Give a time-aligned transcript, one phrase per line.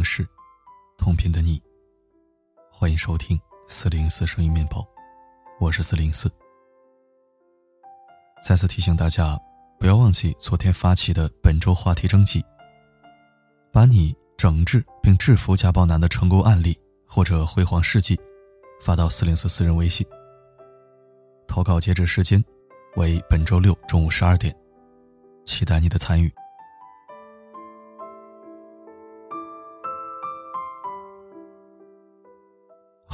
[0.00, 0.26] 往事，
[0.96, 1.60] 同频的你。
[2.72, 3.38] 欢迎收听
[3.68, 4.82] 四零四声音面包，
[5.60, 6.32] 我是四零四。
[8.42, 9.38] 再次提醒大家，
[9.78, 12.42] 不要忘记昨天发起的本周话题征集，
[13.70, 16.74] 把你整治并制服家暴男的成功案例
[17.06, 18.18] 或者辉煌事迹
[18.80, 20.06] 发到四零四私人微信。
[21.46, 22.42] 投稿截止时间
[22.96, 24.56] 为本周六中午十二点，
[25.44, 26.32] 期待你的参与。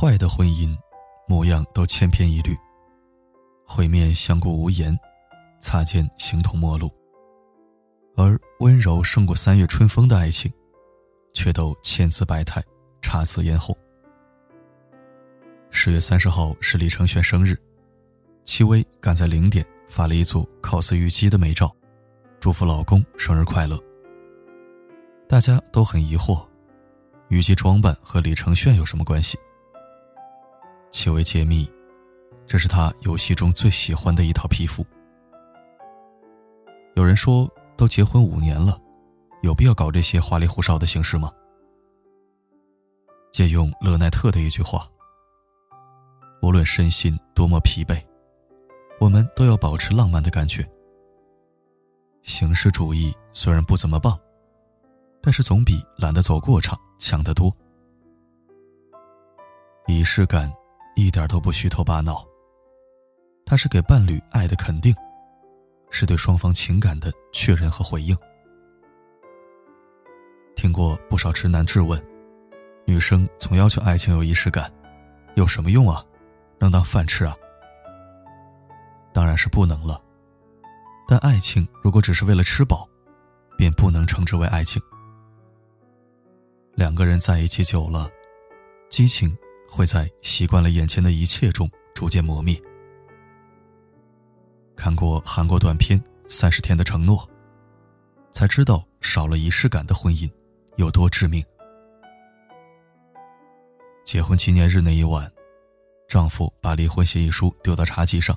[0.00, 0.78] 坏的婚姻，
[1.26, 2.56] 模样都千篇一律，
[3.66, 4.96] 会面相顾无言，
[5.60, 6.86] 擦肩形同陌路；
[8.14, 10.48] 而温柔胜过三月春风的爱情，
[11.32, 12.62] 却都千姿百态，
[13.02, 13.76] 姹紫嫣红。
[15.70, 17.56] 十月三十号是李承铉生日，
[18.44, 21.74] 戚薇赶在零点发了一组 cos 虞姬的美照，
[22.38, 23.76] 祝福老公生日快乐。
[25.28, 26.46] 大家都很疑惑，
[27.30, 29.36] 虞姬装扮和李承铉有什么关系？
[30.90, 31.70] 戚薇揭秘，
[32.46, 34.84] 这是他游戏中最喜欢的一套皮肤。
[36.94, 38.80] 有人说，都结婚五年了，
[39.42, 41.30] 有必要搞这些花里胡哨的形式吗？
[43.30, 44.88] 借用勒奈特的一句话
[46.42, 48.02] ：“无论身心多么疲惫，
[48.98, 50.68] 我们都要保持浪漫的感觉。
[52.22, 54.18] 形式主义虽然不怎么棒，
[55.22, 57.54] 但是总比懒得走过场强得多。
[59.86, 60.52] 仪式感。”
[60.98, 62.26] 一点都不虚头巴脑。
[63.46, 64.92] 它是给伴侣爱的肯定，
[65.90, 68.16] 是对双方情感的确认和回应。
[70.56, 72.04] 听过不少直男质问：
[72.84, 74.68] 女生总要求爱情有仪式感，
[75.36, 76.04] 有什么用啊？
[76.58, 77.32] 能当饭吃啊？
[79.14, 80.02] 当然是不能了。
[81.06, 82.88] 但爱情如果只是为了吃饱，
[83.56, 84.82] 便不能称之为爱情。
[86.74, 88.10] 两个人在一起久了，
[88.90, 89.32] 激情。
[89.68, 92.60] 会在习惯了眼前的一切中逐渐磨灭。
[94.74, 97.18] 看过韩国短片《三十天的承诺》，
[98.32, 100.30] 才知道少了仪式感的婚姻
[100.76, 101.44] 有多致命。
[104.04, 105.30] 结婚纪念日那一晚，
[106.08, 108.34] 丈夫把离婚协议书丢到茶几上，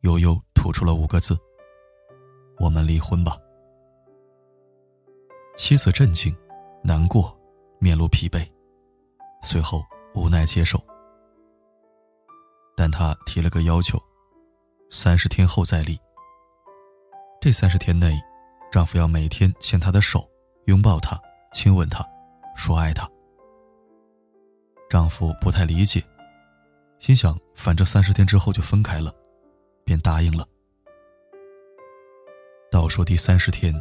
[0.00, 1.38] 悠悠吐出了五个字
[2.58, 3.36] ：“我们离婚吧。”
[5.54, 6.34] 妻子震惊、
[6.82, 7.38] 难过，
[7.78, 8.44] 面露疲惫，
[9.42, 9.84] 随后。
[10.14, 10.78] 无奈接受，
[12.76, 13.98] 但他提了个要求：
[14.90, 15.98] 三十天后再离。
[17.40, 18.20] 这三十天内，
[18.70, 20.28] 丈夫要每天牵她的手，
[20.66, 21.20] 拥抱她，
[21.52, 22.06] 亲吻她，
[22.54, 23.08] 说爱她。
[24.88, 26.04] 丈夫不太理解，
[26.98, 29.12] 心想反正三十天之后就分开了，
[29.84, 30.46] 便答应了。
[32.70, 33.74] 倒数第三十天，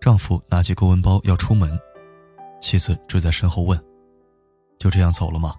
[0.00, 1.78] 丈夫拿起公文包要出门，
[2.60, 3.91] 妻子追在身后问。
[4.82, 5.54] 就这样走了吗？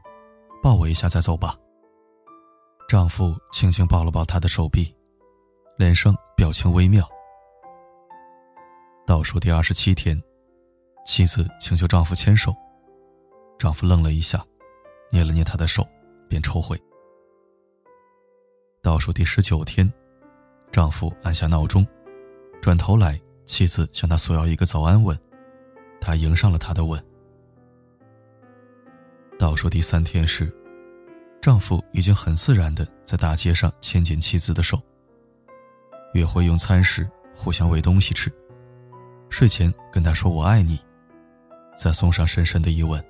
[0.61, 1.56] 抱我一下再走吧。
[2.89, 4.94] 丈夫轻轻抱了抱她的手臂，
[5.78, 7.07] 脸上表情微妙。
[9.07, 10.22] 倒数第二十七天，
[11.06, 12.53] 妻子请求丈夫牵手，
[13.57, 14.45] 丈夫愣了一下，
[15.09, 15.88] 捏了捏她的手，
[16.28, 16.78] 便抽回。
[18.81, 19.89] 倒数第十九天，
[20.69, 21.88] 丈夫按下闹钟，
[22.62, 25.17] 转头来，妻子向他索要一个早安吻，
[26.01, 27.01] 他迎上了她的吻。
[29.44, 30.50] 倒数第三天时，
[31.42, 34.81] 丈夫已经很自然的在大街上牵紧妻子的手。
[36.14, 37.06] 约会用餐时，
[37.36, 38.31] 互相喂东西吃；
[39.30, 40.80] 睡前跟她说“我爱你”，
[41.78, 43.04] 再送上深深的一吻。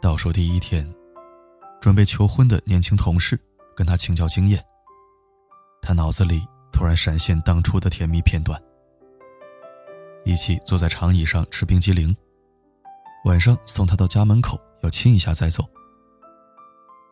[0.00, 0.90] 倒数第一天，
[1.78, 3.38] 准备求婚的年轻同事
[3.76, 4.58] 跟他请教经验。
[5.82, 6.40] 他脑子里
[6.72, 8.58] 突然闪现当初的甜蜜片段：
[10.24, 12.16] 一起坐在长椅上吃冰激凌。
[13.26, 15.64] 晚上送她到家门口，要亲一下再走。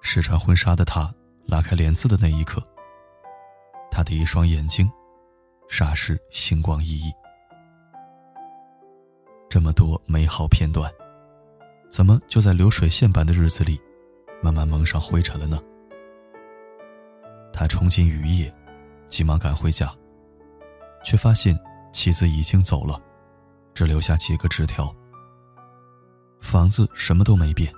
[0.00, 1.12] 试穿婚纱的她
[1.44, 2.62] 拉开帘子的那一刻，
[3.90, 4.88] 她的一双眼睛，
[5.68, 7.12] 霎时星光熠熠。
[9.50, 10.88] 这么多美好片段，
[11.90, 13.80] 怎么就在流水线般的日子里，
[14.40, 15.60] 慢慢蒙上灰尘了呢？
[17.52, 18.54] 他冲进雨夜，
[19.08, 19.92] 急忙赶回家，
[21.04, 21.58] 却发现
[21.92, 23.00] 妻子已经走了，
[23.74, 24.94] 只留下几个纸条。
[26.44, 27.72] 房子什么都没变，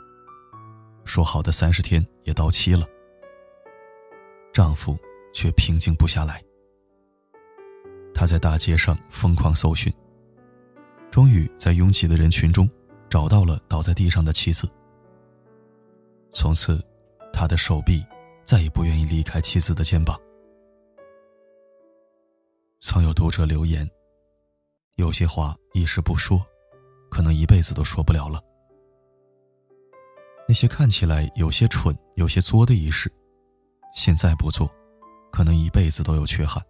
[1.04, 2.84] 说好的三十天也到期了，
[4.52, 4.98] 丈夫
[5.32, 6.42] 却平静不下来。
[8.12, 9.90] 他在大街上疯狂搜寻，
[11.12, 12.68] 终于在拥挤的人群中
[13.08, 14.68] 找到了倒在地上的妻子。
[16.32, 16.84] 从此，
[17.32, 18.04] 他的手臂
[18.44, 20.20] 再也不愿意离开妻子的肩膀。
[22.80, 23.88] 曾有读者留言
[24.96, 26.44] ：“有些话一时不说，
[27.10, 28.42] 可能一辈子都说不了了。
[30.48, 33.12] 那些看起来有些蠢、有些作的仪式，
[33.94, 34.70] 现在不做，
[35.32, 36.62] 可能一辈子都有缺憾。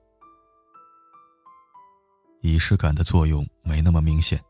[2.40, 4.42] 仪式感的作用没那么明显，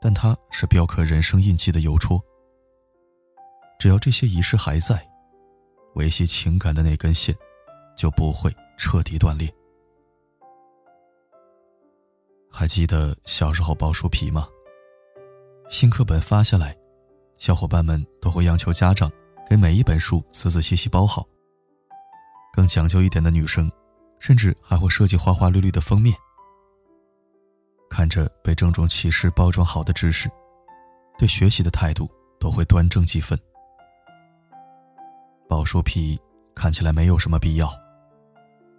[0.00, 2.20] 但它是雕刻人生印记的邮戳。
[3.78, 5.04] 只要这些仪式还在，
[5.94, 7.34] 维系情感的那根线
[7.96, 9.52] 就不会彻底断裂。
[12.48, 14.46] 还记得小时候包书皮吗？
[15.70, 16.76] 新课本发下来，
[17.42, 19.10] 小伙伴们都会央求家长
[19.50, 21.26] 给每一本书仔仔细细包好。
[22.52, 23.68] 更讲究一点的女生，
[24.20, 26.14] 甚至还会设计花花绿绿的封面。
[27.90, 30.30] 看着被郑重其事包装好的知识，
[31.18, 32.08] 对学习的态度
[32.38, 33.36] 都会端正几分。
[35.48, 36.16] 包书皮
[36.54, 37.68] 看起来没有什么必要，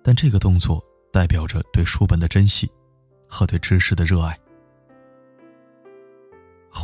[0.01, 0.81] 但这个动作
[1.12, 2.71] 代表着对书本的珍惜。
[3.27, 4.38] 和对知识的热爱。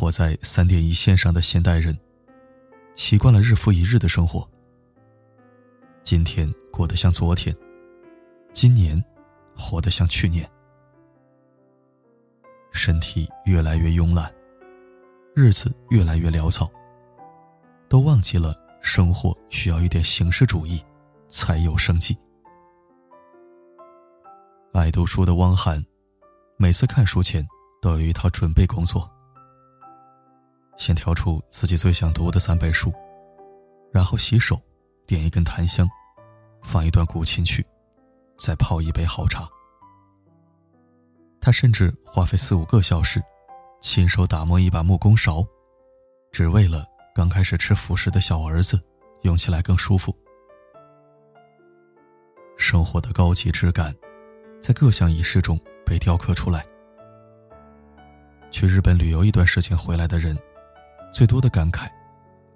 [0.00, 1.94] 活在三点一线上的现代人，
[2.94, 4.48] 习惯了日复一日的生活。
[6.02, 7.54] 今天过得像昨天，
[8.54, 9.04] 今年
[9.54, 10.50] 活得像去年，
[12.72, 14.34] 身体越来越慵懒，
[15.34, 16.66] 日子越来越潦草，
[17.86, 20.82] 都忘记了生活需要一点形式主义，
[21.28, 22.16] 才有生机。
[24.72, 25.84] 爱读书的汪涵。
[26.56, 27.46] 每次看书前
[27.82, 29.06] 都有一套准备工作，
[30.80, 32.90] 先挑出自己最想读的三本书，
[33.92, 34.58] 然后洗手，
[35.06, 35.86] 点一根檀香，
[36.62, 37.62] 放一段古琴曲，
[38.38, 39.46] 再泡一杯好茶。
[41.38, 43.22] 他甚至花费四五个小时，
[43.82, 45.46] 亲手打磨一把木工勺，
[46.32, 48.82] 只为了刚开始吃辅食的小儿子
[49.20, 50.16] 用起来更舒服。
[52.56, 53.94] 生活的高级质感，
[54.62, 55.60] 在各项仪式中。
[55.84, 56.64] 被雕刻出来。
[58.52, 60.38] 去日本旅游一段时间回来的人，
[61.12, 61.90] 最多的感慨，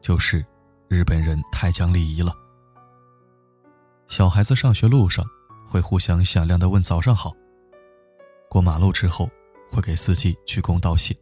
[0.00, 0.44] 就是
[0.88, 2.32] 日本人太讲礼仪了。
[4.08, 5.24] 小孩子上学路上
[5.66, 7.32] 会互相响亮的问早上好。
[8.48, 9.28] 过马路之后
[9.70, 11.16] 会给司机鞠躬道谢。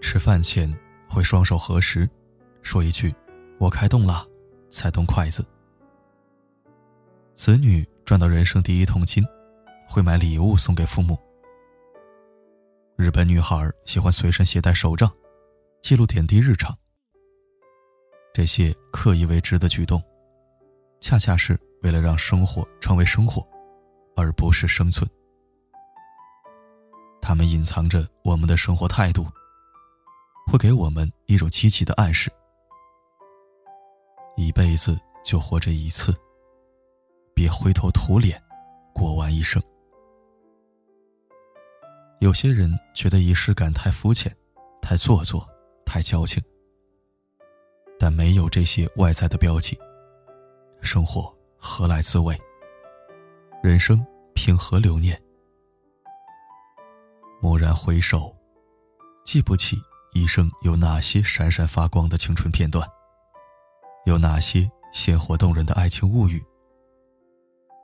[0.00, 0.72] 吃饭前
[1.08, 2.08] 会双手合十，
[2.62, 3.14] 说一句
[3.58, 4.26] “我开动了”，
[4.70, 5.44] 才动筷子。
[7.34, 9.24] 子女赚到人生第一桶金。
[9.92, 11.18] 会买礼物送给父母。
[12.96, 15.12] 日本女孩喜欢随身携带手账，
[15.80, 16.76] 记录点滴日常。
[18.32, 20.02] 这些刻意为之的举动，
[21.00, 23.46] 恰恰是为了让生活成为生活，
[24.14, 25.08] 而不是生存。
[27.20, 29.26] 他们隐藏着我们的生活态度，
[30.46, 32.30] 会给我们一种积极的暗示：
[34.36, 36.14] 一辈子就活这一次，
[37.34, 38.40] 别灰头土脸
[38.94, 39.62] 过完一生。
[42.20, 44.34] 有些人觉得仪式感太肤浅、
[44.82, 45.48] 太做作、
[45.90, 46.40] 太矫情，
[47.98, 49.76] 但没有这些外在的标记，
[50.80, 52.38] 生活何来滋味？
[53.60, 55.20] 人生凭何留念？
[57.42, 58.32] 蓦然回首，
[59.24, 59.76] 记不起
[60.12, 62.88] 一生有哪些闪闪发光的青春片段，
[64.06, 66.40] 有哪些鲜活动人的爱情物语，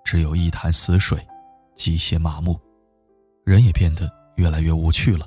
[0.05, 1.19] 只有一潭死水，
[1.75, 2.57] 机械麻木，
[3.45, 4.09] 人也变得。
[4.37, 5.27] 越来越无趣了。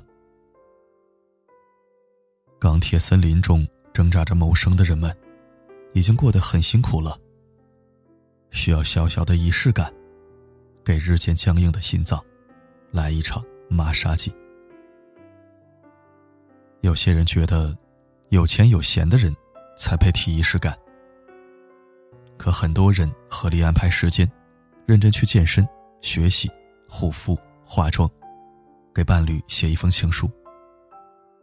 [2.60, 5.10] 钢铁森林中挣扎着谋生的人们，
[5.94, 7.18] 已经过得很辛苦了。
[8.50, 9.90] 需要小小的仪式感，
[10.84, 12.22] 给日渐僵硬的心脏
[12.90, 14.30] 来一场马杀鸡。
[16.82, 17.74] 有些人觉得，
[18.28, 19.34] 有钱有闲的人
[19.74, 20.78] 才配提仪式感。
[22.36, 24.30] 可很多人合理安排时间，
[24.84, 25.66] 认真去健身、
[26.02, 26.50] 学习、
[26.86, 28.08] 护肤、化妆。
[28.94, 30.28] 给伴侣写一封情书，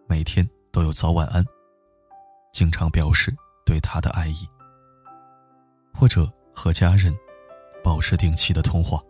[0.06, 0.48] 每天
[0.78, 1.44] 都有早晚安，
[2.54, 4.48] 经常表示对他的爱意，
[5.92, 7.12] 或者和家人
[7.84, 9.02] 保持定期的通话，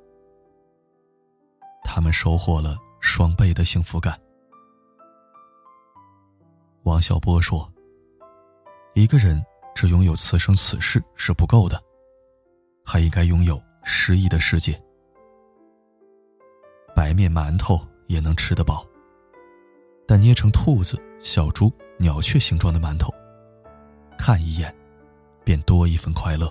[1.84, 4.18] 他们收获了双倍的幸福感。
[6.84, 7.70] 王小波说
[8.96, 9.46] ：“一个人
[9.76, 11.84] 只拥有此生此世是不够的，
[12.86, 14.82] 还应该拥有诗意的世界。”
[16.96, 17.86] 白面馒头。
[18.08, 18.88] 也能吃得饱，
[20.08, 20.98] 但捏成兔子、
[21.28, 23.14] 小猪、鸟雀形状的馒头，
[24.18, 24.74] 看一眼，
[25.44, 26.50] 便多一份快乐。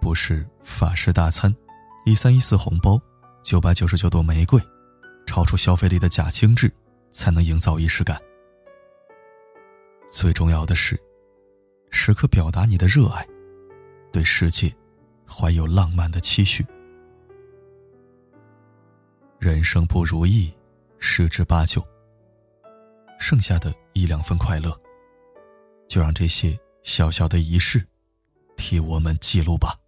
[0.00, 1.54] 不是法式大餐，
[2.06, 2.98] 一三一四红包，
[3.42, 4.58] 九百九十九朵玫瑰，
[5.26, 6.72] 超出消费力的假精致，
[7.12, 8.18] 才能营造仪式感。
[10.08, 10.98] 最重要的是，
[11.90, 13.28] 时刻表达你的热爱，
[14.12, 14.74] 对世界
[15.28, 16.64] 怀有浪漫的期许。
[19.38, 20.50] 人生不如意，
[20.98, 21.86] 十之八九。
[23.26, 24.78] 剩下的一两分快乐，
[25.88, 27.82] 就让这些小小的仪式
[28.54, 29.80] 替我们记录吧。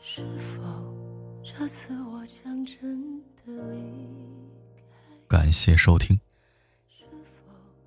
[0.00, 0.60] 是否
[1.44, 4.08] 这次我将真的离
[5.28, 5.38] 开？
[5.38, 6.18] 感谢收听。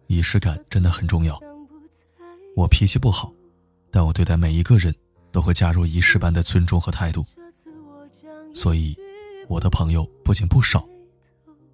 [0.07, 1.39] 仪式感真的很重要。
[2.55, 3.33] 我脾气不好，
[3.91, 4.93] 但我对待每一个人
[5.31, 7.25] 都会加入仪式般的尊重和态度。
[8.53, 8.97] 所以，
[9.49, 10.87] 我的朋友不仅不少，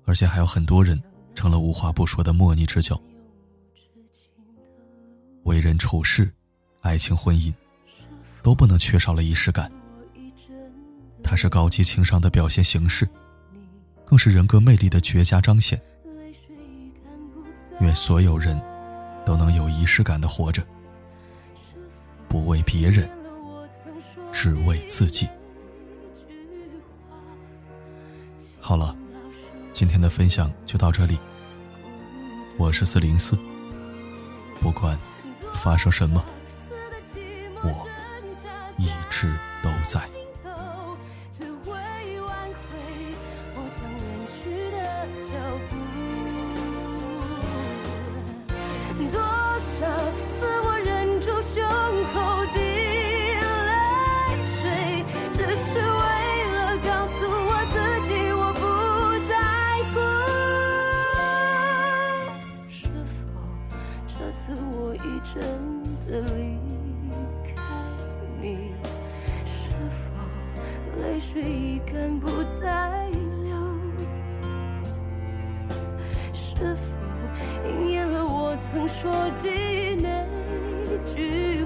[0.06, 1.02] 而且还有很多人
[1.36, 3.00] 成了无话不说的莫逆之交。
[5.44, 6.32] 为人处事，
[6.82, 7.54] 爱情婚姻，
[8.42, 9.72] 都不能缺少了仪式感。
[11.24, 13.08] 它是高级情商的表现形式，
[14.06, 15.80] 更是人格魅力的绝佳彰显。
[17.82, 18.60] 愿所有人
[19.26, 20.64] 都能有仪式感的活着，
[22.30, 23.10] 不为别人，
[24.32, 25.28] 只为自己。
[28.60, 28.96] 好了，
[29.74, 31.20] 今天的分享就到这里。
[32.56, 33.36] 我是四零四，
[34.62, 34.96] 不管
[35.52, 36.24] 发生什么，
[37.64, 37.88] 我
[38.78, 40.00] 一直都在。
[64.32, 66.58] 次我已真的离
[67.54, 67.62] 开
[68.40, 68.72] 你，
[69.46, 69.52] 是
[69.92, 70.02] 否
[71.02, 72.28] 泪水已干不
[72.60, 73.10] 再
[73.44, 73.52] 流？
[76.34, 76.82] 是否
[77.68, 79.12] 应验了我曾说
[79.44, 79.50] 的
[80.00, 80.10] 那
[81.14, 81.66] 句